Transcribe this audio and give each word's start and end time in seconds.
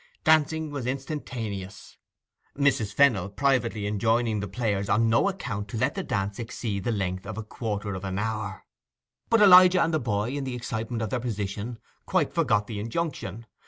Dancing 0.23 0.71
was 0.71 0.87
instantaneous, 0.87 1.97
Mrs. 2.57 2.91
Fennel 2.91 3.29
privately 3.29 3.85
enjoining 3.85 4.39
the 4.39 4.47
players 4.47 4.89
on 4.89 5.09
no 5.11 5.29
account 5.29 5.67
to 5.67 5.77
let 5.77 5.93
the 5.93 6.01
dance 6.01 6.39
exceed 6.39 6.85
the 6.85 6.91
length 6.91 7.27
of 7.27 7.37
a 7.37 7.43
quarter 7.43 7.93
of 7.93 8.03
an 8.03 8.17
hour. 8.17 8.65
But 9.29 9.41
Elijah 9.43 9.83
and 9.83 9.93
the 9.93 9.99
boy, 9.99 10.29
in 10.31 10.43
the 10.43 10.55
excitement 10.55 11.03
of 11.03 11.11
their 11.11 11.19
position, 11.19 11.77
quite 12.07 12.33
forgot 12.33 12.65
the 12.65 12.79
injunction. 12.79 13.45